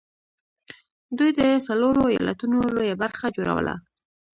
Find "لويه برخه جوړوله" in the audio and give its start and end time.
2.75-3.75